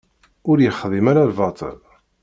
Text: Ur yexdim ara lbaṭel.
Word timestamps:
Ur 0.49 0.57
yexdim 0.61 1.05
ara 1.11 1.29
lbaṭel. 1.29 1.77